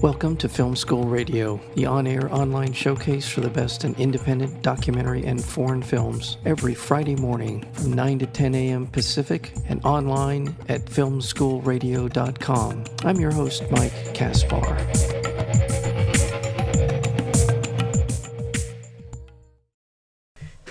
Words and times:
Welcome 0.00 0.36
to 0.36 0.48
Film 0.48 0.76
School 0.76 1.02
Radio, 1.02 1.60
the 1.74 1.86
on 1.86 2.06
air 2.06 2.32
online 2.32 2.72
showcase 2.72 3.28
for 3.28 3.40
the 3.40 3.50
best 3.50 3.84
in 3.84 3.96
independent 3.96 4.62
documentary 4.62 5.26
and 5.26 5.44
foreign 5.44 5.82
films, 5.82 6.36
every 6.44 6.72
Friday 6.72 7.16
morning 7.16 7.66
from 7.72 7.94
9 7.94 8.20
to 8.20 8.26
10 8.26 8.54
a.m. 8.54 8.86
Pacific 8.86 9.52
and 9.66 9.84
online 9.84 10.54
at 10.68 10.84
filmschoolradio.com. 10.84 12.84
I'm 13.04 13.16
your 13.16 13.32
host, 13.32 13.64
Mike 13.72 14.14
Kaspar. 14.14 14.76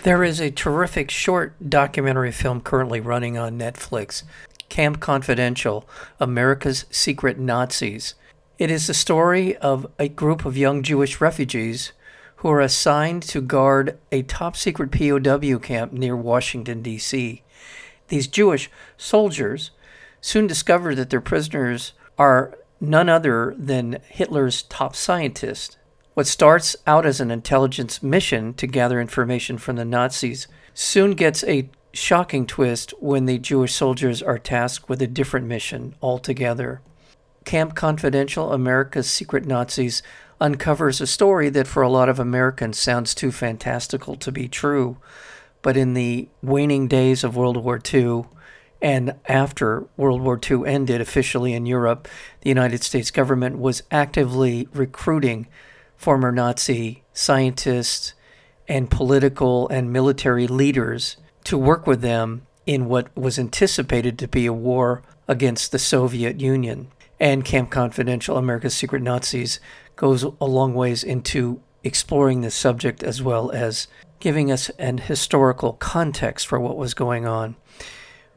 There 0.04 0.24
is 0.24 0.40
a 0.40 0.52
terrific 0.52 1.12
short 1.12 1.70
documentary 1.70 2.32
film 2.32 2.62
currently 2.62 3.02
running 3.02 3.38
on 3.38 3.60
Netflix 3.60 4.24
Camp 4.70 5.02
Confidential 5.02 5.86
America's 6.18 6.86
Secret 6.90 7.38
Nazis. 7.38 8.16
It 8.60 8.72
is 8.72 8.88
the 8.88 8.96
story 8.96 9.56
of 9.58 9.86
a 10.00 10.10
group 10.10 10.44
of 10.44 10.58
young 10.58 10.82
Jewish 10.82 11.22
refugees 11.22 11.92
who 12.38 12.50
are 12.50 12.60
assigned 12.60 13.22
to 13.24 13.40
guard 13.40 14.00
a 14.12 14.24
top 14.24 14.58
secret 14.58 14.90
POW 14.90 15.60
camp 15.60 15.94
near 15.94 16.16
Washington, 16.16 16.82
D.C. 16.82 17.44
These 18.08 18.26
Jewish 18.26 18.72
soldiers 18.98 19.70
soon 20.22 20.48
discover 20.48 20.96
that 20.96 21.12
their 21.12 21.22
prisoners 21.22 21.94
are 22.18 22.58
none 22.82 23.10
other 23.10 23.54
than 23.60 24.00
Hitler's 24.08 24.64
top 24.64 24.96
scientist. 24.96 25.78
What 26.16 26.26
starts 26.26 26.76
out 26.88 27.06
as 27.06 27.20
an 27.20 27.30
intelligence 27.30 28.02
mission 28.02 28.56
to 28.56 28.66
gather 28.66 29.00
information 29.00 29.60
from 29.60 29.76
the 29.76 29.86
Nazis 29.86 30.48
soon 30.74 31.12
gets 31.12 31.44
a 31.44 31.70
shocking 31.94 32.48
twist 32.48 32.92
when 33.00 33.26
the 33.26 33.38
Jewish 33.38 33.76
soldiers 33.76 34.24
are 34.24 34.40
tasked 34.40 34.90
with 34.90 35.00
a 35.04 35.08
different 35.08 35.46
mission 35.46 35.94
altogether. 36.02 36.82
Camp 37.48 37.76
Confidential 37.76 38.52
America's 38.52 39.10
Secret 39.10 39.46
Nazis 39.46 40.04
uncovers 40.42 41.00
a 41.00 41.08
story 41.08 41.48
that 41.48 41.66
for 41.66 41.82
a 41.82 41.88
lot 41.88 42.10
of 42.10 42.20
Americans 42.20 42.78
sounds 42.78 43.16
too 43.16 43.32
fantastical 43.32 44.18
to 44.18 44.34
be 44.34 44.50
true. 44.50 44.98
But 45.62 45.78
in 45.78 45.94
the 45.94 46.28
waning 46.44 46.90
days 46.90 47.24
of 47.24 47.38
World 47.38 47.56
War 47.56 47.80
II 47.94 48.26
and 48.82 49.16
after 49.30 49.88
World 49.96 50.22
War 50.24 50.38
II 50.38 50.68
ended 50.68 51.00
officially 51.00 51.54
in 51.54 51.66
Europe, 51.66 52.10
the 52.42 52.50
United 52.50 52.84
States 52.84 53.12
government 53.12 53.58
was 53.58 53.82
actively 53.92 54.68
recruiting 54.74 55.48
former 55.96 56.34
Nazi 56.34 57.06
scientists 57.14 58.14
and 58.68 58.92
political 58.92 59.70
and 59.70 59.94
military 59.94 60.48
leaders 60.48 61.16
to 61.46 61.58
work 61.58 61.88
with 61.88 62.02
them 62.02 62.46
in 62.66 62.90
what 62.90 63.08
was 63.16 63.40
anticipated 63.40 64.20
to 64.20 64.28
be 64.28 64.46
a 64.46 64.52
war 64.52 65.02
against 65.30 65.72
the 65.72 65.80
Soviet 65.80 66.42
Union 66.42 66.92
and 67.20 67.46
Camp 67.46 67.70
Confidential 67.70 68.38
America's 68.38 68.76
Secret 68.76 69.02
Nazis 69.02 69.60
goes 69.96 70.24
a 70.24 70.46
long 70.46 70.74
ways 70.74 71.04
into 71.04 71.62
exploring 71.84 72.42
this 72.42 72.56
subject 72.56 73.04
as 73.04 73.22
well 73.22 73.52
as 73.52 73.88
giving 74.20 74.52
us 74.52 74.70
an 74.78 74.98
historical 74.98 75.74
context 75.74 76.48
for 76.48 76.60
what 76.60 76.78
was 76.78 76.94
going 76.94 77.26
on. 77.26 77.56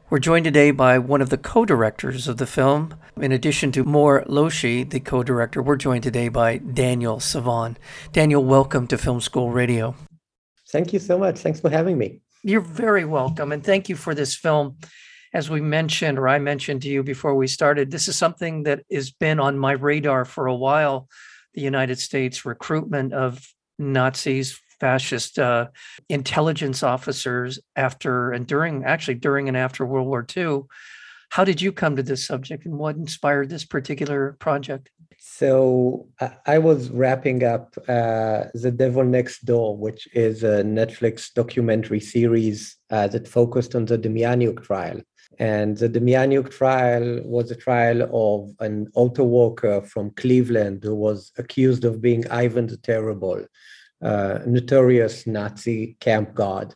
We're 0.09 0.19
joined 0.19 0.45
today 0.45 0.71
by 0.71 0.99
one 0.99 1.21
of 1.21 1.29
the 1.29 1.37
co 1.37 1.63
directors 1.63 2.27
of 2.27 2.37
the 2.37 2.45
film. 2.45 2.95
In 3.15 3.31
addition 3.31 3.71
to 3.71 3.85
Mor 3.85 4.25
Loushy, 4.27 4.83
the 4.83 4.99
co 4.99 5.23
director, 5.23 5.61
we're 5.61 5.77
joined 5.77 6.03
today 6.03 6.27
by 6.27 6.57
Daniel 6.57 7.17
Sivan. 7.17 7.77
Daniel, 8.11 8.43
welcome 8.43 8.87
to 8.87 8.97
Film 8.97 9.21
School 9.21 9.51
Radio. 9.51 9.95
Thank 10.69 10.91
you 10.91 10.99
so 10.99 11.17
much. 11.17 11.39
Thanks 11.39 11.61
for 11.61 11.69
having 11.69 11.97
me. 11.97 12.19
You're 12.43 12.61
very 12.61 13.05
welcome. 13.05 13.51
And 13.51 13.63
thank 13.63 13.87
you 13.87 13.95
for 13.95 14.13
this 14.13 14.35
film 14.35 14.77
as 15.33 15.49
we 15.49 15.61
mentioned, 15.61 16.19
or 16.19 16.27
I 16.27 16.39
mentioned 16.39 16.81
to 16.81 16.89
you 16.89 17.03
before 17.03 17.35
we 17.35 17.47
started, 17.47 17.89
this 17.89 18.07
is 18.07 18.15
something 18.15 18.63
that 18.63 18.83
has 18.91 19.11
been 19.11 19.39
on 19.39 19.57
my 19.57 19.73
radar 19.73 20.25
for 20.25 20.47
a 20.47 20.55
while. 20.55 21.07
The 21.53 21.61
United 21.61 21.99
States 21.99 22.45
recruitment 22.45 23.13
of 23.13 23.45
Nazis, 23.79 24.59
fascist 24.79 25.39
uh, 25.39 25.67
intelligence 26.09 26.83
officers 26.83 27.59
after 27.75 28.31
and 28.31 28.45
during, 28.47 28.83
actually 28.83 29.15
during 29.15 29.47
and 29.47 29.55
after 29.55 29.85
World 29.85 30.07
War 30.07 30.25
II. 30.35 30.63
How 31.29 31.45
did 31.45 31.61
you 31.61 31.71
come 31.71 31.95
to 31.95 32.03
this 32.03 32.25
subject 32.25 32.65
and 32.65 32.77
what 32.77 32.97
inspired 32.97 33.49
this 33.49 33.63
particular 33.63 34.35
project? 34.39 34.89
So 35.17 36.07
I 36.47 36.57
was 36.57 36.89
wrapping 36.89 37.43
up 37.43 37.77
uh, 37.87 38.45
The 38.55 38.73
Devil 38.75 39.05
Next 39.05 39.45
Door, 39.45 39.77
which 39.77 40.09
is 40.13 40.43
a 40.43 40.63
Netflix 40.63 41.31
documentary 41.31 41.99
series 41.99 42.75
uh, 42.89 43.07
that 43.09 43.27
focused 43.27 43.75
on 43.75 43.85
the 43.85 43.99
Demjanjuk 43.99 44.63
trial. 44.63 44.99
And 45.39 45.77
the 45.77 45.89
Demjanjuk 45.89 46.51
trial 46.51 47.21
was 47.23 47.51
a 47.51 47.55
trial 47.55 48.01
of 48.13 48.53
an 48.59 48.87
auto 48.93 49.23
worker 49.23 49.81
from 49.81 50.11
Cleveland 50.11 50.83
who 50.83 50.95
was 50.95 51.31
accused 51.37 51.85
of 51.85 52.01
being 52.01 52.29
Ivan 52.29 52.67
the 52.67 52.77
Terrible, 52.77 53.45
uh, 54.01 54.39
notorious 54.45 55.25
Nazi 55.25 55.97
camp 55.99 56.33
guard. 56.33 56.75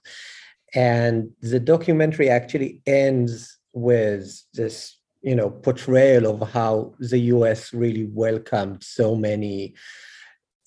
And 0.74 1.32
the 1.42 1.60
documentary 1.60 2.30
actually 2.30 2.82
ends 2.86 3.58
with 3.74 4.42
this, 4.54 5.00
you 5.22 5.36
know, 5.36 5.50
portrayal 5.50 6.28
of 6.28 6.50
how 6.50 6.96
the 7.00 7.20
US 7.20 7.74
really 7.74 8.06
welcomed 8.06 8.84
so 8.84 9.16
many 9.16 9.76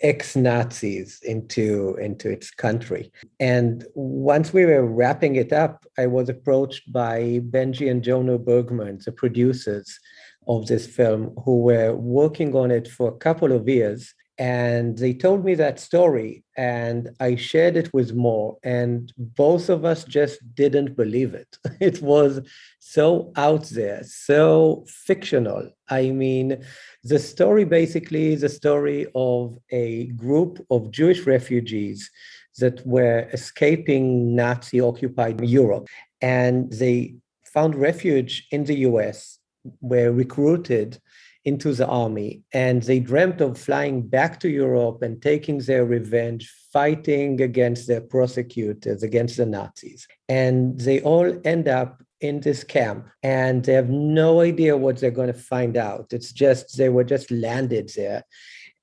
ex-Nazis 0.01 1.21
into 1.23 1.97
into 2.01 2.31
its 2.31 2.51
country. 2.51 3.13
And 3.41 3.85
once 3.95 4.53
we 4.53 4.65
were 4.65 4.87
wrapping 4.87 5.37
it 5.37 5.53
up, 5.53 5.85
I 5.97 6.07
was 6.07 6.29
approached 6.29 6.93
by 6.93 7.41
Benji 7.51 7.91
and 7.91 8.03
Jono 8.03 8.43
Bergman, 8.43 9.01
the 9.05 9.13
producers 9.13 9.99
of 10.47 10.67
this 10.67 10.87
film, 10.87 11.35
who 11.45 11.63
were 11.63 11.95
working 11.95 12.55
on 12.55 12.71
it 12.71 12.89
for 12.89 13.09
a 13.09 13.17
couple 13.17 13.53
of 13.53 13.69
years 13.69 14.15
and 14.39 14.97
they 14.99 15.13
told 15.13 15.45
me 15.45 15.55
that 15.57 15.81
story 15.81 16.45
and 16.57 17.11
i 17.21 17.35
shared 17.35 17.77
it 17.77 17.93
with 17.93 18.15
Mor 18.15 18.57
and 18.63 19.13
both 19.17 19.69
of 19.69 19.85
us 19.85 20.05
just 20.05 20.39
didn't 20.55 20.97
believe 20.97 21.35
it. 21.35 21.57
It 21.81 22.01
was 22.03 22.41
so 22.79 23.33
out 23.37 23.65
there 23.65 24.03
so 24.05 24.85
fictional. 24.87 25.71
I 25.89 26.11
mean 26.11 26.65
the 27.05 27.19
story 27.19 27.65
basically 27.65 28.33
is 28.33 28.43
a 28.43 28.49
story 28.49 29.07
of 29.15 29.59
a 29.71 30.07
group 30.25 30.65
of 30.71 30.91
jewish 30.91 31.27
refugees 31.27 32.11
that 32.59 32.85
were 32.87 33.29
escaping 33.33 34.35
nazi 34.35 34.81
occupied 34.81 35.41
europe 35.41 35.87
and 36.21 36.73
they 36.73 37.15
found 37.55 37.75
refuge 37.75 38.47
in 38.51 38.65
the 38.65 38.77
us 38.77 39.39
were 39.81 40.11
recruited 40.13 40.99
into 41.45 41.73
the 41.73 41.87
army 41.87 42.43
and 42.53 42.83
they 42.83 43.01
dreamt 43.01 43.41
of 43.41 43.59
flying 43.59 44.03
back 44.03 44.39
to 44.41 44.49
Europe 44.49 45.03
and 45.03 45.23
taking 45.23 45.59
their 45.59 45.85
revenge, 45.85 46.53
fighting 46.73 47.41
against 47.41 47.87
their 47.87 48.01
prosecutors, 48.01 49.03
against 49.03 49.37
the 49.37 49.47
Nazis. 49.47 50.07
And 50.29 50.79
they 50.81 51.01
all 51.01 51.41
end 51.45 51.69
up 51.69 52.03
in 52.21 52.41
this 52.41 52.65
camp 52.65 53.07
and 53.23 53.65
they 53.65 53.75
have 53.75 53.89
no 53.89 54.41
idea 54.41 54.77
what 54.77 54.99
they're 54.99 55.11
going 55.11 55.33
to 55.33 55.39
find 55.39 55.77
out. 55.77 56.13
It's 56.13 56.33
just, 56.33 56.77
they 56.77 56.89
were 56.89 57.05
just 57.05 57.31
landed 57.31 57.91
there. 57.95 58.25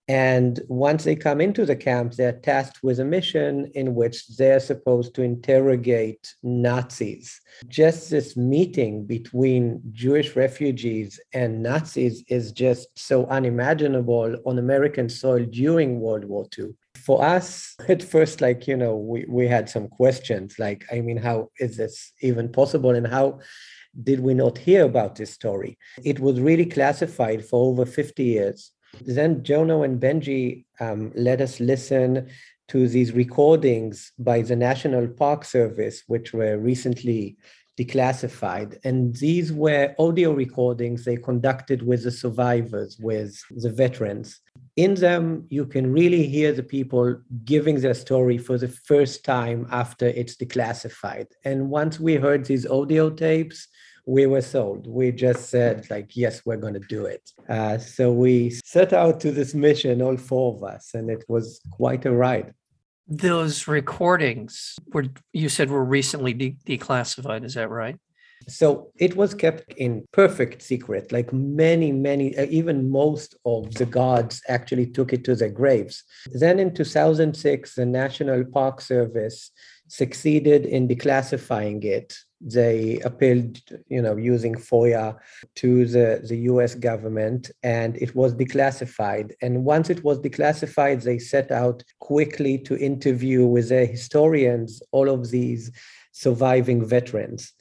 And 0.07 0.61
once 0.67 1.03
they 1.03 1.16
come 1.16 1.41
into 1.41 1.66
the 1.66 1.75
camp, 1.75 2.13
they're 2.13 2.39
tasked 2.39 2.83
with 2.83 2.99
a 2.99 3.05
mission 3.05 3.71
in 3.73 3.95
which 3.95 4.27
they're 4.38 4.59
supposed 4.59 5.16
to 5.16 5.23
interrogate 5.23 6.35
Nazis. 6.43 7.41
Just 7.67 8.11
this 8.11 8.38
meeting 8.38 9.05
between 9.05 9.81
Jewish 9.91 10.35
refugees 10.35 11.19
and 11.33 11.63
Nazis 11.63 12.23
is 12.27 12.51
just 12.51 12.88
so 12.95 13.25
unimaginable 13.27 14.35
on 14.45 14.59
American 14.59 15.09
soil 15.09 15.43
during 15.45 15.99
World 15.99 16.25
War 16.25 16.45
II. 16.57 16.75
For 16.97 17.23
us, 17.23 17.75
at 17.89 18.03
first, 18.03 18.41
like, 18.41 18.67
you 18.67 18.77
know, 18.77 18.95
we, 18.95 19.25
we 19.27 19.47
had 19.47 19.69
some 19.69 19.87
questions 19.87 20.59
like, 20.59 20.85
I 20.91 21.01
mean, 21.01 21.17
how 21.17 21.49
is 21.59 21.77
this 21.77 22.13
even 22.22 22.51
possible? 22.51 22.91
And 22.91 23.07
how 23.07 23.39
did 24.03 24.19
we 24.19 24.34
not 24.34 24.57
hear 24.57 24.84
about 24.85 25.16
this 25.16 25.31
story? 25.31 25.78
It 26.03 26.19
was 26.19 26.40
really 26.40 26.66
classified 26.66 27.46
for 27.46 27.69
over 27.69 27.85
50 27.85 28.23
years 28.23 28.72
then 29.01 29.41
Jono 29.41 29.83
and 29.85 29.99
Benji 29.99 30.65
um, 30.79 31.11
let 31.15 31.41
us 31.41 31.59
listen 31.59 32.29
to 32.67 32.87
these 32.87 33.11
recordings 33.11 34.11
by 34.17 34.41
the 34.41 34.55
National 34.55 35.07
Park 35.07 35.45
Service, 35.45 36.03
which 36.07 36.33
were 36.33 36.57
recently 36.57 37.37
declassified. 37.77 38.77
And 38.83 39.15
these 39.15 39.51
were 39.51 39.93
audio 39.99 40.31
recordings 40.31 41.03
they 41.03 41.17
conducted 41.17 41.81
with 41.81 42.03
the 42.03 42.11
survivors, 42.11 42.97
with 42.99 43.39
the 43.49 43.69
veterans. 43.69 44.39
In 44.77 44.95
them, 44.95 45.45
you 45.49 45.65
can 45.65 45.91
really 45.91 46.25
hear 46.27 46.51
the 46.51 46.63
people 46.63 47.17
giving 47.43 47.79
their 47.79 47.93
story 47.93 48.37
for 48.37 48.57
the 48.57 48.67
first 48.67 49.23
time 49.23 49.67
after 49.71 50.07
it's 50.07 50.35
declassified. 50.35 51.27
And 51.43 51.69
once 51.69 51.99
we 51.99 52.15
heard 52.15 52.45
these 52.45 52.65
audio 52.65 53.09
tapes, 53.09 53.67
we 54.05 54.25
were 54.28 54.41
sold. 54.41 54.87
We 54.87 55.11
just 55.11 55.49
said, 55.49 55.87
like, 55.90 56.16
yes, 56.16 56.46
we're 56.46 56.57
going 56.57 56.75
to 56.75 56.87
do 56.87 57.05
it. 57.05 57.31
Uh, 57.49 57.78
so 57.78 58.11
we 58.11 58.52
set 58.63 58.93
out 58.93 59.19
to 59.22 59.31
this 59.31 59.53
mission, 59.53 60.02
all 60.02 60.17
four 60.17 60.55
of 60.55 60.63
us, 60.63 60.93
and 60.93 61.09
it 61.09 61.23
was 61.28 61.61
quite 61.72 62.05
a 62.05 62.11
ride. 62.11 62.53
Those 63.07 63.67
recordings 63.67 64.75
were, 64.87 65.05
you 65.34 65.49
said, 65.49 65.69
were 65.69 65.85
recently 65.85 66.34
de- 66.34 66.57
declassified. 66.67 67.43
Is 67.43 67.55
that 67.55 67.69
right? 67.69 67.97
So 68.47 68.91
it 68.97 69.16
was 69.16 69.34
kept 69.34 69.73
in 69.73 70.05
perfect 70.11 70.61
secret. 70.61 71.11
Like 71.11 71.34
many, 71.34 71.91
many, 71.91 72.37
uh, 72.37 72.46
even 72.49 72.91
most 72.91 73.35
of 73.46 73.73
the 73.75 73.85
guards 73.85 74.41
actually 74.47 74.87
took 74.87 75.13
it 75.13 75.23
to 75.25 75.35
their 75.35 75.49
graves. 75.49 76.03
Then 76.31 76.59
in 76.59 76.73
2006, 76.73 77.75
the 77.75 77.85
National 77.85 78.43
Park 78.46 78.81
Service 78.81 79.52
succeeded 79.87 80.66
in 80.66 80.87
declassifying 80.87 81.84
it. 81.84 82.16
They 82.47 82.99
appealed, 82.99 83.59
you 83.87 84.03
know, 84.03 84.15
using 84.15 84.53
FOIA 84.53 85.17
to 85.55 85.85
the, 85.87 86.21
the 86.23 86.37
US 86.51 86.75
government, 86.75 87.49
and 87.63 87.97
it 87.97 88.15
was 88.15 88.35
declassified. 88.35 89.33
And 89.41 89.65
once 89.65 89.89
it 89.89 90.03
was 90.03 90.19
declassified, 90.19 91.01
they 91.01 91.17
set 91.17 91.49
out 91.51 91.83
quickly 91.99 92.59
to 92.59 92.77
interview 92.77 93.47
with 93.47 93.69
the 93.69 93.87
historians 93.87 94.81
all 94.91 95.09
of 95.09 95.31
these 95.31 95.71
surviving 96.11 96.85
veterans. 96.85 97.51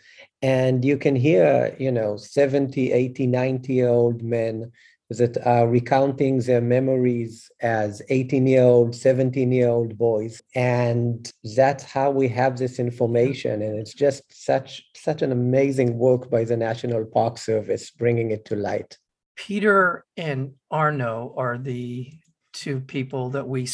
And 0.43 0.85
you 0.85 0.99
can 0.99 1.17
hear, 1.17 1.75
you 1.79 1.91
know, 1.91 2.19
70, 2.19 2.93
80, 2.93 3.27
90 3.27 3.73
year 3.73 3.89
old 3.89 4.23
men 4.23 4.71
that 5.11 5.37
are 5.47 5.69
recounting 5.69 6.41
their 6.41 6.61
memories 6.61 7.51
as 7.61 8.01
18 8.09 8.47
year 8.47 8.63
old 8.63 8.95
17 8.95 9.53
year 9.53 9.69
old 9.69 9.97
boys. 9.99 10.43
And 10.55 11.31
that's 11.57 11.85
how 11.85 12.11
we 12.11 12.29
have 12.29 12.59
this 12.59 12.79
information. 12.79 13.63
And 13.63 13.79
it's 13.79 13.95
just 13.95 14.23
such 14.31 14.83
such 14.97 15.23
an 15.23 15.33
amazing 15.33 15.99
work 15.99 16.31
by 16.31 16.45
the 16.45 16.57
national 16.57 17.05
park 17.05 17.39
service 17.39 17.91
bringing 17.91 18.31
it 18.31 18.45
to 18.47 18.57
light. 18.57 18.99
Peter 19.37 20.05
and 20.17 20.53
arno 20.71 21.35
are 21.37 21.59
the 21.59 22.13
two 22.55 22.81
people 22.81 23.29
that 23.31 23.47
we 23.47 23.69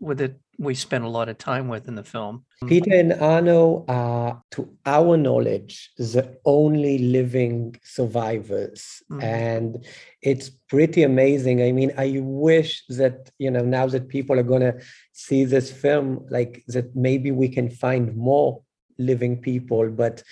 with 0.00 0.20
it 0.22 0.40
we 0.60 0.74
spent 0.74 1.04
a 1.04 1.08
lot 1.08 1.30
of 1.30 1.38
time 1.38 1.68
with 1.68 1.88
in 1.88 1.94
the 1.94 2.04
film. 2.04 2.44
Peter 2.66 2.92
and 2.92 3.14
Arno 3.14 3.86
are, 3.88 4.42
to 4.50 4.70
our 4.84 5.16
knowledge, 5.16 5.90
the 5.96 6.36
only 6.44 6.98
living 6.98 7.76
survivors. 7.82 9.02
Mm-hmm. 9.10 9.22
And 9.22 9.86
it's 10.20 10.50
pretty 10.50 11.02
amazing. 11.02 11.62
I 11.62 11.72
mean, 11.72 11.92
I 11.96 12.18
wish 12.20 12.84
that, 12.90 13.30
you 13.38 13.50
know, 13.50 13.62
now 13.62 13.86
that 13.86 14.08
people 14.08 14.38
are 14.38 14.42
going 14.42 14.60
to 14.60 14.78
see 15.12 15.46
this 15.46 15.72
film, 15.72 16.26
like 16.28 16.62
that 16.68 16.94
maybe 16.94 17.30
we 17.30 17.48
can 17.48 17.70
find 17.70 18.14
more 18.14 18.62
living 18.98 19.40
people. 19.40 19.88
But 19.88 20.22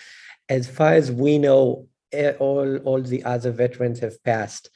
as 0.50 0.68
far 0.68 0.92
as 0.92 1.10
we 1.10 1.38
know, 1.38 1.88
eh, 2.12 2.32
all, 2.38 2.76
all 2.78 3.00
the 3.00 3.24
other 3.24 3.50
veterans 3.50 4.00
have 4.00 4.22
passed 4.24 4.68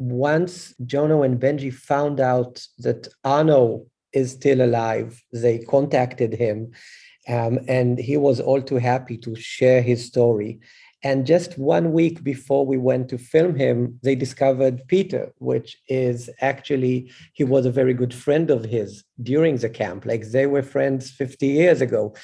once 0.00 0.74
Jono 0.84 1.24
and 1.24 1.38
Benji 1.38 1.72
found 1.72 2.20
out 2.20 2.66
that 2.78 3.06
Arno 3.22 3.86
is 4.12 4.32
still 4.32 4.62
alive, 4.62 5.22
they 5.32 5.58
contacted 5.58 6.32
him, 6.32 6.72
um, 7.28 7.60
and 7.68 7.98
he 7.98 8.16
was 8.16 8.40
all 8.40 8.62
too 8.62 8.78
happy 8.78 9.18
to 9.18 9.36
share 9.36 9.82
his 9.82 10.06
story. 10.06 10.58
And 11.02 11.26
just 11.26 11.58
one 11.58 11.92
week 11.92 12.24
before 12.24 12.66
we 12.66 12.76
went 12.76 13.08
to 13.10 13.18
film 13.18 13.56
him, 13.56 13.98
they 14.02 14.14
discovered 14.14 14.82
Peter, 14.88 15.32
which 15.38 15.78
is 15.88 16.28
actually, 16.40 17.10
he 17.32 17.44
was 17.44 17.64
a 17.64 17.70
very 17.70 17.94
good 17.94 18.12
friend 18.12 18.50
of 18.50 18.64
his 18.64 19.04
during 19.22 19.56
the 19.56 19.70
camp. 19.70 20.04
Like 20.04 20.30
they 20.30 20.46
were 20.46 20.62
friends 20.62 21.10
50 21.10 21.46
years 21.46 21.80
ago. 21.80 22.14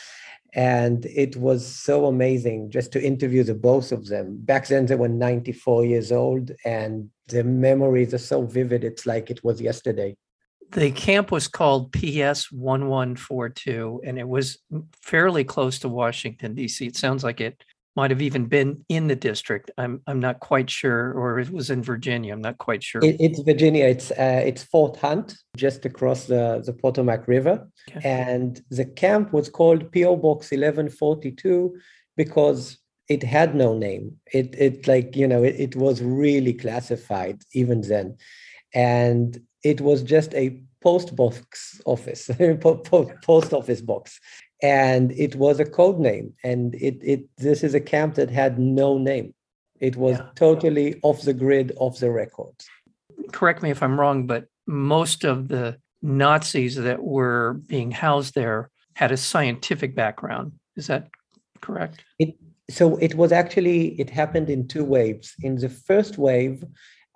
And 0.52 1.04
it 1.06 1.36
was 1.36 1.66
so 1.66 2.06
amazing 2.06 2.70
just 2.70 2.92
to 2.92 3.02
interview 3.02 3.44
the 3.44 3.54
both 3.54 3.92
of 3.92 4.06
them. 4.06 4.38
Back 4.40 4.68
then, 4.68 4.86
they 4.86 4.94
were 4.94 5.08
94 5.08 5.84
years 5.84 6.10
old, 6.10 6.50
and 6.64 7.10
the 7.28 7.44
memories 7.44 8.14
are 8.14 8.18
so 8.18 8.42
vivid. 8.42 8.84
It's 8.84 9.06
like 9.06 9.30
it 9.30 9.42
was 9.42 9.60
yesterday. 9.60 10.16
The 10.72 10.90
camp 10.90 11.30
was 11.30 11.46
called 11.46 11.92
PS 11.92 12.50
1142, 12.50 14.02
and 14.04 14.18
it 14.18 14.28
was 14.28 14.58
fairly 15.00 15.44
close 15.44 15.78
to 15.80 15.88
Washington, 15.88 16.54
D.C. 16.54 16.86
It 16.86 16.96
sounds 16.96 17.22
like 17.22 17.40
it 17.40 17.62
might 17.94 18.10
have 18.10 18.20
even 18.20 18.46
been 18.46 18.84
in 18.88 19.06
the 19.06 19.16
district. 19.16 19.70
I'm 19.78 20.02
I'm 20.06 20.20
not 20.20 20.40
quite 20.40 20.68
sure, 20.68 21.12
or 21.12 21.38
it 21.38 21.50
was 21.50 21.70
in 21.70 21.82
Virginia. 21.82 22.32
I'm 22.32 22.42
not 22.42 22.58
quite 22.58 22.82
sure. 22.82 23.02
It, 23.02 23.16
it's 23.20 23.40
Virginia. 23.40 23.86
It's 23.86 24.10
uh, 24.10 24.42
it's 24.44 24.64
Fort 24.64 24.96
Hunt, 24.96 25.36
just 25.56 25.84
across 25.86 26.26
the 26.26 26.62
the 26.64 26.72
Potomac 26.72 27.28
River, 27.28 27.68
okay. 27.90 28.00
and 28.08 28.60
the 28.70 28.84
camp 28.84 29.32
was 29.32 29.48
called 29.48 29.92
PO 29.92 30.16
Box 30.16 30.50
1142 30.50 31.76
because 32.16 32.78
it 33.08 33.22
had 33.22 33.54
no 33.54 33.76
name. 33.76 34.16
It 34.32 34.54
it 34.58 34.86
like 34.86 35.16
you 35.16 35.26
know 35.26 35.42
it, 35.42 35.56
it 35.58 35.76
was 35.76 36.02
really 36.02 36.52
classified 36.52 37.42
even 37.52 37.82
then, 37.82 38.16
and 38.74 39.40
it 39.62 39.80
was 39.80 40.02
just 40.02 40.34
a 40.34 40.60
post 40.82 41.16
box 41.16 41.80
office, 41.84 42.30
post 42.60 43.52
office 43.52 43.80
box. 43.80 44.20
And 44.62 45.12
it 45.12 45.36
was 45.36 45.60
a 45.60 45.66
code 45.66 45.98
name. 45.98 46.32
And 46.42 46.74
it 46.76 46.98
it 47.02 47.24
this 47.36 47.62
is 47.62 47.74
a 47.74 47.80
camp 47.80 48.14
that 48.14 48.30
had 48.30 48.58
no 48.58 48.96
name. 48.96 49.34
It 49.80 49.96
was 49.96 50.18
yeah. 50.18 50.28
totally 50.34 50.98
off 51.02 51.22
the 51.22 51.34
grid 51.34 51.72
off 51.76 51.98
the 51.98 52.10
record. 52.10 52.54
Correct 53.32 53.62
me 53.62 53.70
if 53.70 53.82
i'm 53.82 53.98
wrong 53.98 54.26
but 54.26 54.46
most 54.68 55.24
of 55.24 55.48
the 55.48 55.76
nazis 56.00 56.76
that 56.76 57.02
were 57.02 57.54
being 57.66 57.90
housed 57.90 58.34
there 58.34 58.70
had 58.96 59.12
a 59.12 59.16
scientific 59.16 59.94
background. 59.94 60.52
Is 60.74 60.86
that 60.86 61.08
correct? 61.60 62.02
It, 62.18 62.34
so 62.68 62.96
it 62.96 63.14
was 63.14 63.32
actually 63.32 64.00
it 64.00 64.10
happened 64.10 64.50
in 64.50 64.66
two 64.66 64.84
waves 64.84 65.34
in 65.42 65.56
the 65.56 65.68
first 65.68 66.18
wave 66.18 66.64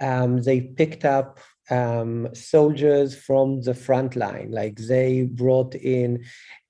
um, 0.01 0.43
they 0.43 0.61
picked 0.61 1.05
up 1.05 1.39
um, 1.71 2.29
soldiers 2.35 3.15
from 3.15 3.63
the 3.63 3.75
front 3.75 4.17
line. 4.17 4.51
Like 4.51 4.77
they 4.77 5.23
brought 5.23 5.75
in 5.75 6.25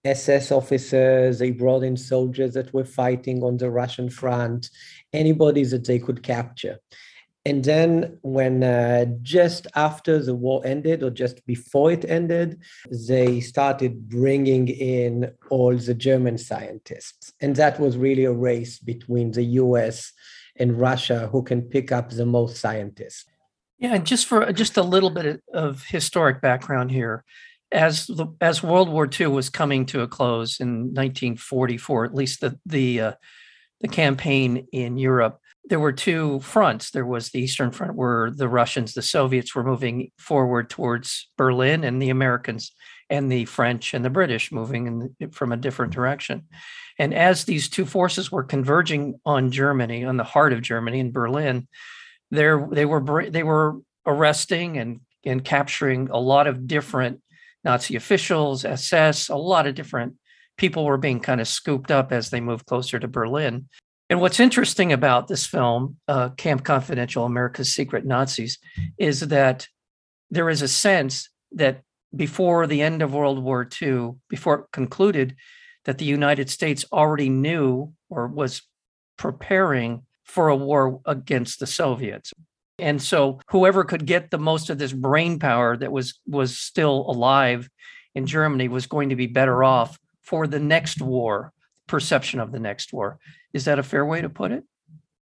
SS 0.05 0.53
officers, 0.53 1.39
they 1.39 1.51
brought 1.51 1.83
in 1.83 1.97
soldiers 1.97 2.55
that 2.55 2.73
were 2.73 2.85
fighting 2.85 3.43
on 3.43 3.57
the 3.57 3.71
Russian 3.71 4.11
front, 4.11 4.71
anybody 5.13 5.65
that 5.65 5.87
they 5.87 5.99
could 5.99 6.23
capture. 6.23 6.79
And 7.47 7.65
then, 7.65 8.19
when 8.21 8.63
uh, 8.63 9.07
just 9.23 9.67
after 9.75 10.19
the 10.19 10.35
war 10.35 10.61
ended, 10.65 11.03
or 11.03 11.09
just 11.09 11.47
before 11.47 11.91
it 11.91 12.05
ended, 12.05 12.61
they 12.91 13.41
started 13.41 14.11
bringing 14.11 14.69
in 14.69 15.33
all 15.49 15.75
the 15.75 15.95
German 15.95 16.37
scientists. 16.37 17.33
And 17.41 17.57
that 17.57 17.81
was 17.81 17.97
really 17.97 18.25
a 18.25 18.33
race 18.33 18.79
between 18.79 19.33
the 19.33 19.45
US 19.63 20.13
and 20.57 20.79
Russia 20.79 21.29
who 21.33 21.43
can 21.43 21.63
pick 21.63 21.91
up 21.91 22.11
the 22.11 22.27
most 22.27 22.59
scientists. 22.59 23.25
Yeah, 23.79 23.95
and 23.95 24.05
just 24.05 24.27
for 24.27 24.53
just 24.53 24.77
a 24.77 24.83
little 24.83 25.09
bit 25.09 25.43
of 25.55 25.85
historic 25.85 26.43
background 26.43 26.91
here, 26.91 27.25
as 27.73 28.07
the 28.07 28.27
as 28.43 28.63
World 28.63 28.91
War 28.91 29.09
II 29.09 29.29
was 29.29 29.49
coming 29.49 29.87
to 29.87 30.03
a 30.03 30.09
close 30.09 30.61
in 30.61 30.93
1944, 30.93 32.05
at 32.05 32.15
least 32.15 32.41
the 32.41 32.59
the 32.67 33.01
uh, 33.01 33.13
the 33.81 33.89
campaign 33.89 34.67
in 34.73 34.99
Europe, 34.99 35.41
there 35.65 35.81
were 35.81 35.93
two 35.93 36.41
fronts. 36.41 36.91
There 36.91 37.07
was 37.07 37.31
the 37.31 37.41
Eastern 37.41 37.71
Front, 37.71 37.95
where 37.95 38.31
the 38.31 38.49
Russians, 38.49 38.95
the 38.95 39.03
Soviets, 39.03 39.55
were 39.55 39.65
moving 39.65 40.11
forward 40.19 40.71
towards 40.71 41.29
Berlin, 41.37 41.85
and 41.85 42.01
the 42.01 42.11
Americans 42.11 42.73
and 43.09 43.31
the 43.31 43.45
French 43.45 43.93
and 43.93 44.05
the 44.05 44.11
British 44.11 44.53
moving 44.53 45.15
in, 45.19 45.31
from 45.33 45.53
a 45.53 45.57
different 45.57 45.93
direction. 45.93 46.45
And 46.99 47.13
as 47.13 47.45
these 47.45 47.69
two 47.69 47.85
forces 47.85 48.31
were 48.31 48.45
converging 48.45 49.21
on 49.27 49.51
Germany, 49.51 50.05
on 50.05 50.17
the 50.17 50.25
heart 50.25 50.53
of 50.53 50.63
Germany 50.63 51.01
in 51.01 51.13
Berlin, 51.13 51.67
there 52.31 52.67
they 52.71 52.87
were 52.87 53.29
they 53.29 53.43
were 53.43 53.79
arresting 54.07 54.79
and 54.79 55.01
and 55.25 55.45
capturing 55.45 56.09
a 56.11 56.19
lot 56.19 56.47
of 56.47 56.67
different 56.67 57.21
Nazi 57.65 57.97
officials, 57.97 58.65
SS, 58.65 59.29
a 59.29 59.37
lot 59.37 59.67
of 59.67 59.75
different 59.75 60.15
people 60.57 60.85
were 60.85 60.97
being 60.97 61.21
kind 61.21 61.41
of 61.41 61.49
scooped 61.49 61.91
up 61.91 62.13
as 62.13 62.31
they 62.31 62.41
moved 62.41 62.67
closer 62.67 62.99
to 62.99 63.09
Berlin. 63.09 63.69
And 64.11 64.21
what's 64.21 64.41
interesting 64.41 64.93
about 64.93 65.29
this 65.29 65.47
film, 65.47 65.97
uh, 66.09 66.31
Camp 66.31 66.65
Confidential 66.65 67.25
America's 67.25 67.73
Secret 67.73 68.05
Nazis, 68.05 68.59
is 68.99 69.21
that 69.21 69.69
there 70.31 70.51
is 70.51 70.63
a 70.63 70.69
sense 70.69 71.31
that 71.53 71.83
before 72.15 72.67
the 72.67 72.83
end 72.83 73.03
of 73.03 73.15
World 73.15 73.41
War 73.41 73.69
II, 73.81 74.15
before 74.29 74.55
it 74.57 74.65
concluded, 74.73 75.37
that 75.85 75.99
the 75.99 76.05
United 76.05 76.51
States 76.51 76.85
already 76.93 77.29
knew 77.29 77.93
or 78.09 78.27
was 78.27 78.63
preparing 79.17 80.03
for 80.25 80.49
a 80.49 80.57
war 80.57 81.01
against 81.07 81.61
the 81.61 81.67
Soviets. 81.67 82.33
And 82.81 83.01
so 83.01 83.41
whoever 83.51 83.85
could 83.85 84.07
get 84.07 84.31
the 84.31 84.39
most 84.39 84.71
of 84.71 84.79
this 84.79 84.93
brain 84.93 85.39
power 85.39 85.77
that 85.77 85.93
was 85.93 86.19
was 86.27 86.59
still 86.59 87.05
alive 87.09 87.69
in 88.15 88.27
Germany 88.27 88.69
was 88.69 88.87
going 88.87 89.11
to 89.11 89.17
be 89.17 89.27
better 89.27 89.63
off 89.63 90.01
for 90.23 90.47
the 90.47 90.59
next 90.59 91.01
war, 91.01 91.53
perception 91.91 92.39
of 92.41 92.53
the 92.53 92.61
next 92.61 92.93
war. 92.93 93.19
Is 93.53 93.65
that 93.65 93.81
a 93.81 93.83
fair 93.83 94.07
way 94.07 94.21
to 94.23 94.29
put 94.29 94.53
it? 94.53 94.63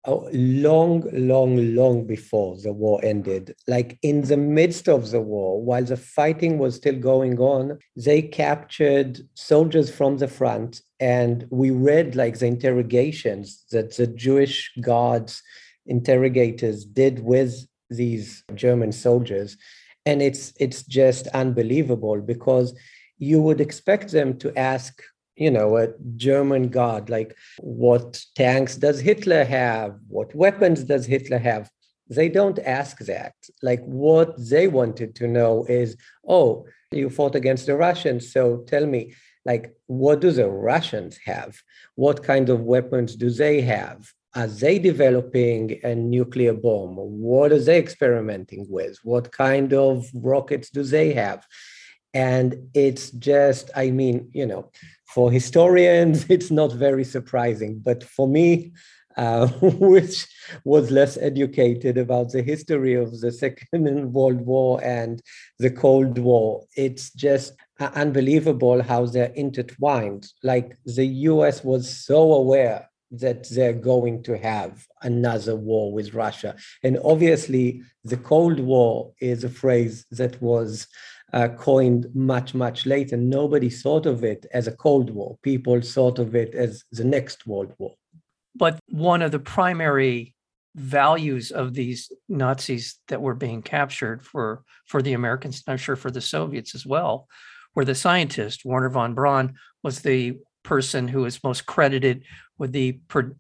Oh, 0.06 0.28
long, 0.34 1.08
long, 1.14 1.76
long 1.76 2.06
before 2.06 2.58
the 2.58 2.74
war 2.74 3.00
ended, 3.04 3.56
like 3.68 3.98
in 4.02 4.22
the 4.22 4.36
midst 4.36 4.90
of 4.90 5.12
the 5.12 5.22
war, 5.22 5.62
while 5.62 5.86
the 5.86 5.96
fighting 5.96 6.58
was 6.58 6.76
still 6.76 7.00
going 7.14 7.40
on, 7.40 7.80
they 7.96 8.22
captured 8.22 9.20
soldiers 9.34 9.90
from 9.90 10.18
the 10.18 10.28
front. 10.28 10.82
And 11.00 11.48
we 11.50 11.70
read 11.72 12.18
like 12.18 12.40
the 12.40 12.48
interrogations 12.48 13.64
that 13.72 13.96
the 13.96 14.08
Jewish 14.08 14.72
guards 14.82 15.42
interrogators 15.86 16.84
did 16.86 17.20
with 17.20 17.66
these 17.90 18.44
German 18.56 18.92
soldiers. 18.92 19.58
And 20.06 20.22
it's 20.22 20.54
it's 20.60 20.84
just 20.84 21.28
unbelievable 21.28 22.20
because 22.20 22.68
you 23.18 23.42
would 23.42 23.62
expect 23.62 24.12
them 24.12 24.38
to 24.40 24.48
ask 24.58 25.02
you 25.36 25.52
know, 25.52 25.78
a 25.78 25.90
German 26.16 26.70
god, 26.70 27.10
like 27.10 27.36
what 27.60 28.24
tanks 28.36 28.76
does 28.76 29.00
Hitler 29.00 29.44
have? 29.44 29.98
What 30.08 30.34
weapons 30.36 30.84
does 30.84 31.06
Hitler 31.06 31.40
have? 31.40 31.70
They 32.10 32.30
don't 32.30 32.60
ask 32.60 33.00
that. 33.00 33.34
Like 33.62 33.84
what 33.84 34.36
they 34.38 34.68
wanted 34.68 35.16
to 35.16 35.28
know 35.28 35.66
is, 35.66 35.98
oh, 36.28 36.66
you 36.92 37.10
fought 37.10 37.36
against 37.36 37.66
the 37.66 37.76
Russians. 37.76 38.32
So 38.32 38.64
tell 38.68 38.86
me, 38.86 39.14
like, 39.46 39.76
what 39.88 40.22
do 40.22 40.32
the 40.32 40.50
Russians 40.50 41.18
have? 41.26 41.62
What 41.96 42.24
kind 42.24 42.50
of 42.50 42.62
weapons 42.62 43.16
do 43.16 43.30
they 43.30 43.62
have? 43.62 44.12
Are 44.36 44.48
they 44.48 44.80
developing 44.80 45.80
a 45.84 45.94
nuclear 45.94 46.54
bomb? 46.54 46.96
What 46.96 47.52
are 47.52 47.60
they 47.60 47.78
experimenting 47.78 48.66
with? 48.70 48.98
What 49.04 49.32
kind 49.32 49.74
of 49.74 50.06
rockets 50.14 50.70
do 50.70 50.84
they 50.84 51.14
have? 51.14 51.46
And 52.14 52.70
it's 52.74 53.12
just, 53.12 53.72
I 53.76 53.92
mean, 53.92 54.30
you 54.34 54.46
know, 54.46 54.72
for 55.06 55.32
historians, 55.32 56.26
it's 56.30 56.52
not 56.52 56.74
very 56.74 57.04
surprising. 57.04 57.80
But 57.80 58.04
for 58.04 58.28
me, 58.28 58.74
uh, 59.18 59.48
which 59.62 60.28
was 60.64 60.92
less 60.92 61.18
educated 61.18 61.98
about 61.98 62.32
the 62.32 62.42
history 62.42 62.96
of 62.96 63.20
the 63.20 63.32
Second 63.32 64.14
World 64.14 64.42
War 64.42 64.84
and 64.84 65.22
the 65.60 65.70
Cold 65.70 66.18
War. 66.18 66.64
It's 66.76 67.12
just 67.12 67.54
unbelievable 67.80 68.82
how 68.82 69.06
they're 69.06 69.34
intertwined. 69.36 70.28
Like 70.42 70.78
the 70.86 71.06
US 71.06 71.64
was 71.64 72.06
so 72.06 72.34
aware 72.34 72.90
that 73.12 73.48
they're 73.50 73.74
going 73.74 74.24
to 74.24 74.38
have 74.38 74.88
another 75.04 75.56
war 75.56 75.94
with 75.94 76.14
Russia. 76.16 76.56
And 76.82 76.98
obviously, 77.04 77.84
the 78.04 78.18
Cold 78.18 78.60
War 78.60 79.14
is 79.22 79.44
a 79.44 79.50
phrase 79.50 80.06
that 80.12 80.42
was 80.42 80.88
uh, 81.34 81.50
coined 81.50 82.08
much, 82.14 82.54
much 82.54 82.86
later. 82.86 83.18
Nobody 83.18 83.70
thought 83.70 84.06
of 84.06 84.24
it 84.24 84.46
as 84.54 84.68
a 84.68 84.76
Cold 84.76 85.10
War. 85.10 85.38
People 85.42 85.82
thought 85.82 86.20
of 86.20 86.36
it 86.36 86.54
as 86.54 86.84
the 86.92 87.04
next 87.04 87.48
World 87.48 87.74
War. 87.80 87.96
But 88.56 88.80
one 88.90 89.22
of 89.22 89.32
the 89.32 89.40
primary 89.40 90.36
values 90.76 91.52
of 91.52 91.74
these 91.74 92.12
Nazis 92.30 93.00
that 93.08 93.22
were 93.22 93.36
being 93.36 93.62
captured 93.62 94.24
for 94.24 94.64
for 94.88 95.02
the 95.02 95.14
Americans, 95.14 95.64
I'm 95.68 95.78
sure 95.78 95.96
for 95.96 96.12
the 96.12 96.22
Soviets 96.22 96.76
as 96.76 96.86
well, 96.86 97.28
were 97.76 97.86
the 97.86 97.96
scientist 97.96 98.64
Wernher 98.66 98.90
von 98.90 99.14
Braun 99.14 99.56
was 99.84 100.02
the 100.02 100.38
person 100.64 101.08
who 101.08 101.26
is 101.26 101.44
most 101.44 101.66
credited 101.66 102.24
with 102.58 102.72
the 102.72 103.00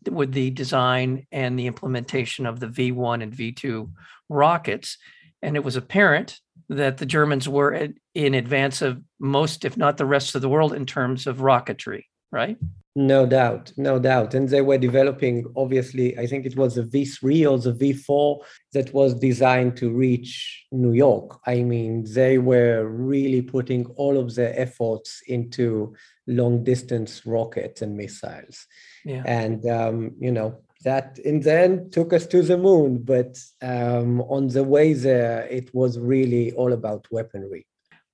with 0.09 0.31
the 0.31 0.49
design 0.49 1.25
and 1.31 1.57
the 1.57 1.67
implementation 1.67 2.45
of 2.45 2.59
the 2.59 2.67
V1 2.67 3.23
and 3.23 3.33
V2 3.33 3.89
rockets, 4.29 4.97
and 5.43 5.55
it 5.55 5.63
was 5.63 5.75
apparent 5.75 6.39
that 6.69 6.97
the 6.97 7.05
Germans 7.05 7.47
were 7.47 7.89
in 8.15 8.33
advance 8.33 8.81
of 8.81 9.01
most, 9.19 9.65
if 9.65 9.77
not 9.77 9.97
the 9.97 10.05
rest 10.05 10.33
of 10.33 10.41
the 10.41 10.49
world, 10.49 10.73
in 10.73 10.85
terms 10.85 11.27
of 11.27 11.37
rocketry. 11.37 12.05
Right? 12.31 12.57
No 12.95 13.25
doubt, 13.25 13.73
no 13.75 13.97
doubt. 13.97 14.35
And 14.35 14.47
they 14.47 14.61
were 14.61 14.77
developing, 14.77 15.45
obviously, 15.55 16.17
I 16.17 16.27
think 16.27 16.45
it 16.45 16.55
was 16.55 16.75
the 16.75 16.83
V3 16.83 17.49
or 17.49 17.57
the 17.57 17.73
V4 17.73 18.39
that 18.73 18.93
was 18.93 19.15
designed 19.15 19.77
to 19.77 19.91
reach 19.91 20.65
New 20.71 20.93
York. 20.93 21.39
I 21.47 21.63
mean, 21.63 22.05
they 22.13 22.37
were 22.37 22.85
really 22.87 23.41
putting 23.41 23.87
all 23.95 24.17
of 24.19 24.35
their 24.35 24.57
efforts 24.59 25.21
into 25.27 25.95
long 26.27 26.63
distance 26.63 27.25
rockets 27.25 27.81
and 27.81 27.97
missiles. 27.97 28.67
Yeah. 29.03 29.23
And, 29.25 29.67
um, 29.67 30.11
you 30.19 30.31
know, 30.31 30.59
that 30.83 31.19
in 31.19 31.39
the 31.41 31.53
end 31.53 31.91
took 31.91 32.13
us 32.13 32.25
to 32.27 32.41
the 32.41 32.57
moon. 32.57 32.99
But 33.03 33.39
um, 33.61 34.21
on 34.21 34.47
the 34.47 34.63
way 34.63 34.93
there, 34.93 35.47
it 35.47 35.73
was 35.73 35.99
really 35.99 36.51
all 36.53 36.73
about 36.73 37.07
weaponry. 37.11 37.65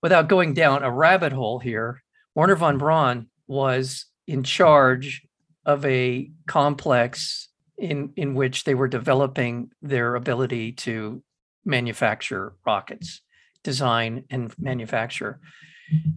Without 0.02 0.30
going 0.30 0.54
down 0.54 0.84
a 0.84 0.92
rabbit 0.92 1.34
hole 1.34 1.60
here, 1.60 2.02
Wernher 2.36 2.56
von 2.56 2.78
Braun 2.78 3.28
was 3.48 4.06
in 4.28 4.44
charge 4.44 5.24
of 5.66 5.86
a 5.86 6.32
complex 6.48 7.50
in 7.78 8.14
in 8.16 8.36
which 8.36 8.64
they 8.64 8.76
were 8.76 8.88
developing 8.88 9.72
their 9.82 10.16
ability 10.16 10.74
to 10.74 11.24
manufacture 11.66 12.54
rockets, 12.66 13.22
design 13.64 14.26
and 14.30 14.54
manufacture 14.60 15.40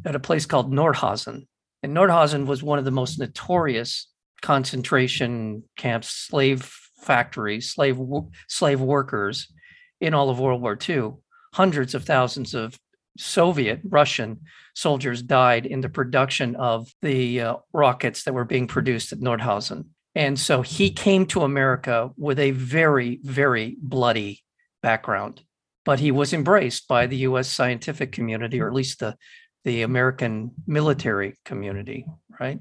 at 0.04 0.14
a 0.14 0.21
place 0.21 0.47
called 0.47 0.73
Nordhausen. 0.73 1.47
And 1.82 1.97
Nordhausen 1.97 2.47
was 2.47 2.62
one 2.62 2.78
of 2.78 2.85
the 2.85 2.90
most 2.90 3.18
notorious 3.18 4.09
concentration 4.42 5.64
camps, 5.76 6.08
slave 6.11 6.70
factories, 6.99 7.72
slave 7.72 7.99
slave 8.49 8.80
workers 8.80 9.52
in 10.00 10.14
all 10.14 10.30
of 10.30 10.40
World 10.40 10.61
War 10.61 10.78
II. 10.88 11.12
Hundreds 11.54 11.94
of 11.94 12.04
thousands 12.04 12.54
of 12.54 12.78
Soviet 13.18 13.80
Russian 13.84 14.40
soldiers 14.75 15.22
died 15.22 15.66
in 15.66 15.80
the 15.80 15.88
production 15.88 16.56
of 16.56 16.88
the 17.02 17.40
uh, 17.40 17.56
rockets 17.72 18.25
that 18.25 18.34
were 18.34 18.44
being 18.44 18.66
produced 18.66 19.12
at 19.12 19.20
Nordhausen. 19.20 19.87
And 20.14 20.38
so 20.38 20.62
he 20.62 20.90
came 20.90 21.26
to 21.26 21.42
America 21.42 22.11
with 22.16 22.38
a 22.38 22.50
very, 22.52 23.20
very 23.22 23.76
bloody 23.82 24.42
background, 24.82 25.42
but 25.84 26.00
he 26.00 26.11
was 26.11 26.32
embraced 26.32 26.88
by 26.88 27.06
the 27.06 27.18
US 27.18 27.49
scientific 27.49 28.12
community, 28.12 28.61
or 28.61 28.66
at 28.66 28.75
least 28.75 29.00
the, 29.00 29.16
the 29.64 29.82
American 29.82 30.52
military 30.66 31.38
community, 31.44 32.06
right? 32.40 32.61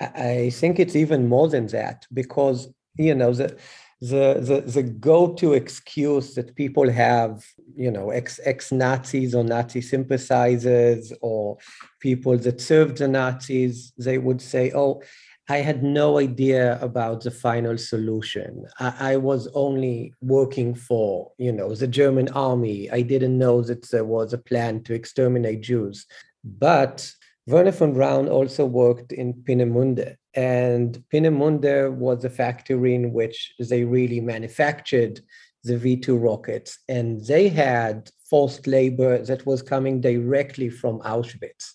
I 0.00 0.50
think 0.50 0.78
it's 0.78 0.96
even 0.96 1.28
more 1.28 1.48
than 1.48 1.66
that 1.68 2.06
because, 2.12 2.68
you 2.96 3.14
know, 3.14 3.32
the, 3.32 3.58
the 4.00 4.38
the 4.40 4.60
the 4.60 4.82
go-to 4.82 5.54
excuse 5.54 6.34
that 6.34 6.54
people 6.54 6.88
have 6.88 7.44
you 7.74 7.90
know 7.90 8.10
ex 8.10 8.38
ex 8.44 8.70
nazis 8.70 9.34
or 9.34 9.42
nazi 9.42 9.80
sympathizers 9.80 11.12
or 11.20 11.58
people 11.98 12.38
that 12.38 12.60
served 12.60 12.98
the 12.98 13.08
nazis 13.08 13.92
they 13.98 14.18
would 14.18 14.40
say 14.40 14.70
oh 14.72 15.02
i 15.48 15.56
had 15.56 15.82
no 15.82 16.18
idea 16.18 16.78
about 16.80 17.22
the 17.22 17.30
final 17.30 17.76
solution. 17.76 18.66
I, 18.78 19.12
I 19.12 19.16
was 19.16 19.48
only 19.54 20.14
working 20.20 20.74
for 20.74 21.32
you 21.38 21.50
know 21.50 21.74
the 21.74 21.88
german 21.88 22.28
army. 22.28 22.88
I 22.90 23.02
didn't 23.02 23.36
know 23.36 23.62
that 23.62 23.90
there 23.90 24.04
was 24.04 24.32
a 24.32 24.38
plan 24.38 24.82
to 24.84 24.94
exterminate 24.94 25.62
jews. 25.62 26.06
But 26.44 27.10
Wernher 27.48 27.72
von 27.72 27.94
Braun 27.94 28.28
also 28.28 28.66
worked 28.66 29.10
in 29.10 29.32
Peenemünde, 29.32 30.16
and 30.34 31.02
Peenemünde 31.10 31.90
was 31.94 32.22
a 32.22 32.28
factory 32.28 32.94
in 32.94 33.14
which 33.14 33.54
they 33.58 33.84
really 33.84 34.20
manufactured 34.20 35.20
the 35.64 35.78
V2 35.78 36.22
rockets, 36.22 36.78
and 36.90 37.24
they 37.24 37.48
had 37.48 38.10
forced 38.28 38.66
labor 38.66 39.24
that 39.24 39.46
was 39.46 39.62
coming 39.62 39.98
directly 39.98 40.68
from 40.68 41.00
Auschwitz. 41.00 41.72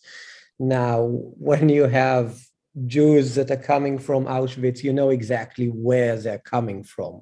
Now, 0.59 1.07
when 1.07 1.69
you 1.69 1.85
have 1.85 2.39
Jews 2.85 3.33
that 3.33 3.49
are 3.49 3.57
coming 3.57 3.97
from 3.97 4.25
Auschwitz, 4.25 4.83
you 4.83 4.93
know 4.93 5.09
exactly 5.09 5.69
where 5.69 6.17
they're 6.17 6.37
coming 6.37 6.83
from. 6.83 7.21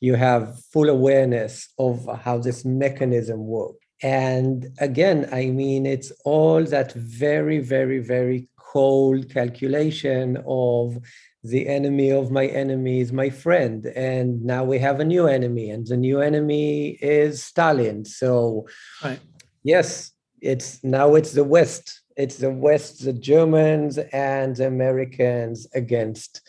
You 0.00 0.14
have 0.14 0.58
full 0.72 0.88
awareness 0.88 1.68
of 1.78 2.08
how 2.22 2.38
this 2.38 2.64
mechanism 2.64 3.40
works. 3.46 3.81
And 4.02 4.68
again, 4.78 5.28
I 5.32 5.46
mean, 5.46 5.86
it's 5.86 6.10
all 6.24 6.64
that 6.64 6.92
very, 6.92 7.60
very, 7.60 8.00
very 8.00 8.48
cold 8.56 9.32
calculation 9.32 10.42
of 10.46 10.98
the 11.44 11.68
enemy 11.68 12.10
of 12.10 12.30
my 12.30 12.46
enemy 12.46 13.00
is 13.00 13.12
my 13.12 13.30
friend. 13.30 13.86
And 13.86 14.44
now 14.44 14.64
we 14.64 14.78
have 14.78 15.00
a 15.00 15.04
new 15.04 15.26
enemy, 15.26 15.70
and 15.70 15.86
the 15.86 15.96
new 15.96 16.20
enemy 16.20 16.98
is 17.00 17.42
Stalin. 17.42 18.04
So, 18.04 18.66
right. 19.04 19.20
yes, 19.62 20.12
it's 20.40 20.82
now 20.82 21.14
it's 21.14 21.32
the 21.32 21.44
West. 21.44 22.00
It's 22.16 22.36
the 22.36 22.50
West, 22.50 23.04
the 23.04 23.12
Germans 23.12 23.98
and 23.98 24.56
the 24.56 24.66
Americans 24.66 25.66
against 25.74 26.42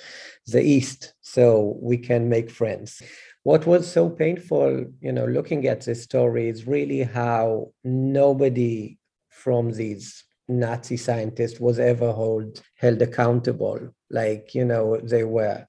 the 0.48 0.62
East. 0.62 1.14
So 1.22 1.78
we 1.82 1.98
can 1.98 2.28
make 2.28 2.50
friends 2.50 3.02
what 3.44 3.66
was 3.66 3.92
so 3.92 4.10
painful, 4.10 4.86
you 5.02 5.12
know, 5.12 5.26
looking 5.26 5.68
at 5.68 5.82
this 5.82 6.02
story 6.02 6.48
is 6.50 6.66
really 6.66 7.04
how 7.04 7.72
nobody 7.84 8.98
from 9.30 9.72
these 9.72 10.24
Nazi 10.48 10.98
scientists 10.98 11.60
was 11.60 11.78
ever 11.78 12.12
hold, 12.12 12.62
held 12.76 13.02
accountable. 13.02 13.94
Like, 14.10 14.56
you 14.56 14.64
know, 14.64 14.98
they 15.04 15.26
were, 15.26 15.68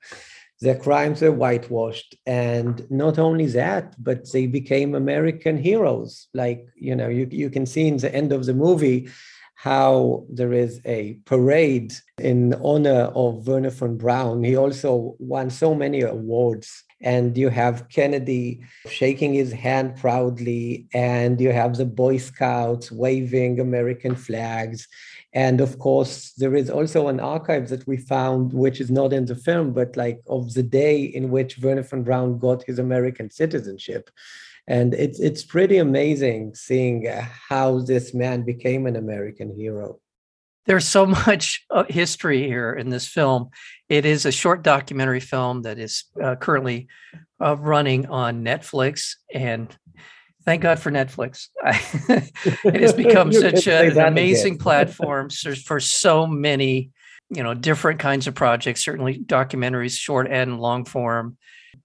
their 0.60 0.76
crimes 0.76 1.20
were 1.20 1.32
whitewashed. 1.32 2.14
And 2.26 2.88
not 2.90 3.18
only 3.18 3.46
that, 3.46 3.96
but 4.02 4.30
they 4.30 4.46
became 4.46 4.94
American 4.94 5.56
heroes. 5.56 6.28
Like, 6.32 6.68
you 6.76 6.94
know, 6.94 7.08
you, 7.08 7.26
you 7.30 7.50
can 7.50 7.66
see 7.66 7.88
in 7.88 7.96
the 7.96 8.14
end 8.14 8.32
of 8.32 8.46
the 8.46 8.54
movie 8.54 9.08
how 9.54 10.26
there 10.28 10.52
is 10.52 10.80
a 10.84 11.18
parade 11.24 11.92
in 12.18 12.54
honor 12.54 13.10
of 13.14 13.46
Wernher 13.46 13.70
von 13.70 13.96
Braun. 13.96 14.44
He 14.44 14.56
also 14.56 15.16
won 15.18 15.50
so 15.50 15.74
many 15.74 16.02
awards 16.02 16.84
and 17.04 17.36
you 17.36 17.50
have 17.50 17.88
Kennedy 17.90 18.62
shaking 18.88 19.34
his 19.34 19.52
hand 19.52 19.96
proudly, 19.96 20.86
and 20.94 21.38
you 21.38 21.52
have 21.52 21.76
the 21.76 21.84
Boy 21.84 22.16
Scouts 22.16 22.90
waving 22.90 23.60
American 23.60 24.16
flags. 24.16 24.88
And 25.34 25.60
of 25.60 25.78
course, 25.78 26.32
there 26.38 26.54
is 26.54 26.70
also 26.70 27.08
an 27.08 27.20
archive 27.20 27.68
that 27.68 27.86
we 27.86 27.98
found, 27.98 28.54
which 28.54 28.80
is 28.80 28.90
not 28.90 29.12
in 29.12 29.26
the 29.26 29.36
film, 29.36 29.74
but 29.74 29.96
like 29.96 30.20
of 30.26 30.54
the 30.54 30.62
day 30.62 31.02
in 31.02 31.30
which 31.30 31.58
Wernher 31.58 31.82
von 31.82 32.04
Braun 32.04 32.38
got 32.38 32.62
his 32.62 32.78
American 32.78 33.30
citizenship. 33.30 34.08
And 34.66 34.94
it's 34.94 35.20
it's 35.20 35.44
pretty 35.44 35.78
amazing 35.78 36.54
seeing 36.54 37.06
how 37.48 37.80
this 37.80 38.14
man 38.14 38.42
became 38.44 38.86
an 38.86 38.96
American 38.96 39.54
hero. 39.54 39.98
There's 40.66 40.86
so 40.86 41.06
much 41.26 41.64
uh, 41.70 41.84
history 41.88 42.46
here 42.46 42.72
in 42.72 42.90
this 42.90 43.06
film. 43.06 43.50
It 43.88 44.06
is 44.06 44.26
a 44.26 44.32
short 44.32 44.62
documentary 44.62 45.20
film 45.20 45.62
that 45.62 45.78
is 45.78 46.04
uh, 46.22 46.36
currently 46.36 46.88
uh, 47.40 47.56
running 47.56 48.06
on 48.06 48.44
Netflix, 48.44 49.16
and 49.32 49.74
thank 50.44 50.62
God 50.62 50.78
for 50.78 50.90
Netflix. 50.90 51.48
it 51.64 52.80
has 52.80 52.92
become 52.92 53.32
such 53.32 53.66
a, 53.66 53.90
an 53.90 53.98
amazing 53.98 54.58
platform 54.58 55.28
for 55.30 55.80
so 55.80 56.26
many, 56.26 56.90
you 57.28 57.42
know, 57.42 57.54
different 57.54 58.00
kinds 58.00 58.26
of 58.26 58.34
projects. 58.34 58.82
Certainly, 58.82 59.20
documentaries, 59.20 59.98
short 59.98 60.28
and 60.30 60.58
long 60.58 60.84
form. 60.84 61.36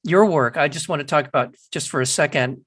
Your 0.04 0.26
work. 0.26 0.56
I 0.56 0.70
just 0.70 0.88
want 0.88 1.02
to 1.02 1.06
talk 1.06 1.28
about 1.28 1.56
just 1.72 1.90
for 1.90 2.00
a 2.00 2.06
second. 2.06 2.64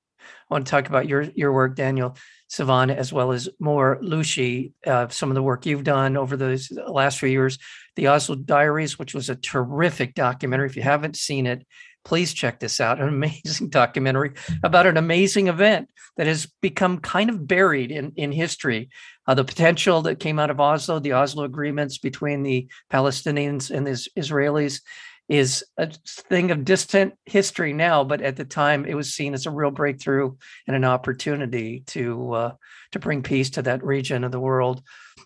Want 0.52 0.66
to 0.66 0.70
talk 0.70 0.88
about 0.88 1.08
your 1.08 1.22
your 1.34 1.52
work, 1.52 1.76
Daniel 1.76 2.16
Sivan, 2.50 2.94
as 2.94 3.12
well 3.12 3.32
as 3.32 3.48
Mor 3.58 3.98
Loushy, 4.02 4.72
uh, 4.86 5.08
some 5.08 5.30
of 5.30 5.34
the 5.34 5.42
work 5.42 5.64
you've 5.64 5.84
done 5.84 6.16
over 6.16 6.36
those 6.36 6.70
last 6.70 7.18
few 7.18 7.30
years. 7.30 7.58
The 7.96 8.08
Oslo 8.08 8.36
Diaries, 8.36 8.98
which 8.98 9.14
was 9.14 9.30
a 9.30 9.34
terrific 9.34 10.14
documentary. 10.14 10.68
If 10.68 10.76
you 10.76 10.82
haven't 10.82 11.16
seen 11.16 11.46
it, 11.46 11.66
please 12.04 12.34
check 12.34 12.60
this 12.60 12.80
out. 12.80 13.00
An 13.00 13.08
amazing 13.08 13.68
documentary 13.70 14.32
about 14.62 14.86
an 14.86 14.96
amazing 14.96 15.48
event 15.48 15.88
that 16.16 16.26
has 16.26 16.46
become 16.60 16.98
kind 16.98 17.30
of 17.30 17.46
buried 17.46 17.90
in, 17.90 18.12
in 18.16 18.32
history. 18.32 18.90
Uh, 19.26 19.34
the 19.34 19.44
potential 19.44 20.02
that 20.02 20.20
came 20.20 20.38
out 20.38 20.50
of 20.50 20.60
Oslo, 20.60 20.98
the 20.98 21.14
Oslo 21.14 21.44
agreements 21.44 21.98
between 21.98 22.42
the 22.42 22.68
Palestinians 22.92 23.70
and 23.70 23.86
the 23.86 23.92
Israelis, 24.18 24.80
is 25.28 25.64
a 25.78 25.90
thing 26.06 26.50
of 26.50 26.64
distant 26.64 27.14
history 27.24 27.72
now, 27.72 28.04
but 28.04 28.20
at 28.20 28.36
the 28.36 28.44
time 28.44 28.84
it 28.84 28.94
was 28.94 29.14
seen 29.14 29.34
as 29.34 29.46
a 29.46 29.50
real 29.50 29.70
breakthrough 29.70 30.34
and 30.66 30.76
an 30.76 30.84
opportunity 30.84 31.80
to 31.86 32.32
uh, 32.32 32.52
to 32.92 32.98
bring 32.98 33.22
peace 33.22 33.50
to 33.50 33.62
that 33.62 33.84
region 33.84 34.24
of 34.24 34.32
the 34.32 34.40
world. 34.40 34.82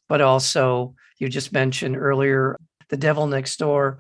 But 0.09 0.21
also, 0.21 0.95
you 1.19 1.29
just 1.29 1.53
mentioned 1.53 1.97
earlier, 1.97 2.57
The 2.89 2.97
Devil 2.97 3.27
Next 3.27 3.57
Door. 3.59 3.99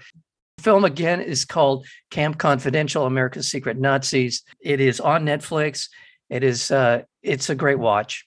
Film 0.58 0.84
again 0.84 1.20
is 1.20 1.44
called 1.44 1.86
Camp 2.10 2.38
Confidential: 2.38 3.06
America's 3.06 3.50
Secret 3.50 3.78
Nazis. 3.78 4.42
It 4.60 4.80
is 4.80 5.00
on 5.00 5.24
Netflix. 5.24 5.88
It 6.30 6.42
is 6.42 6.70
uh, 6.70 7.02
it's 7.22 7.50
a 7.50 7.54
great 7.54 7.78
watch. 7.78 8.26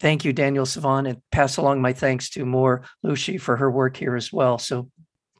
Thank 0.00 0.24
you, 0.24 0.32
Daniel 0.32 0.64
Sivan, 0.64 1.08
and 1.08 1.22
pass 1.30 1.56
along 1.56 1.80
my 1.80 1.92
thanks 1.92 2.30
to 2.30 2.44
Mor 2.44 2.82
Loushy 3.02 3.38
for 3.38 3.56
her 3.56 3.70
work 3.70 3.96
here 3.96 4.16
as 4.16 4.32
well. 4.32 4.58
So, 4.58 4.90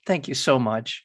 thank 0.06 0.28
you 0.28 0.35
so 0.35 0.58
much. 0.58 1.04